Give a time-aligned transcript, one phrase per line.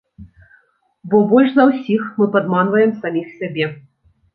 [1.11, 3.75] Бо больш за ўсіх, мы падманваем саміх сябе.